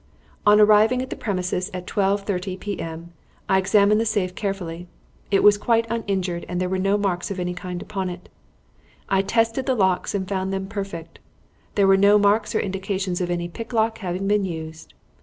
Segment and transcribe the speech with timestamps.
[0.47, 3.13] On arriving at the premises at 12.30 p.m.,
[3.47, 4.87] I examined the safe carefully.
[5.29, 8.27] It was quite uninjured, and there were no marks of any kind upon it.
[9.09, 11.19] I tested the locks and found them perfect;
[11.75, 14.95] there were no marks or indications of any picklock having been used.